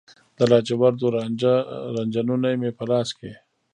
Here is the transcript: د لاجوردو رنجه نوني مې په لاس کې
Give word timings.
د 0.37 0.39
لاجوردو 0.51 1.05
رنجه 1.95 2.21
نوني 2.27 2.53
مې 2.61 2.71
په 2.77 2.83
لاس 2.91 3.09
کې 3.17 3.31